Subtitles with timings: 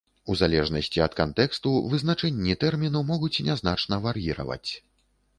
[0.33, 4.71] У залежнасці ад кантэксту вызначэнні тэрміну могуць нязначна вар'іраваць.